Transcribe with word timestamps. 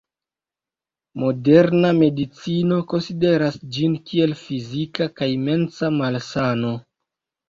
Moderna 1.23 1.91
medicino 1.97 2.77
konsideras 2.93 3.59
ĝin 3.75 3.97
kiel 4.13 4.33
fizika 4.39 5.07
kaj 5.21 5.29
mensa 5.43 5.91
malsano. 5.99 6.73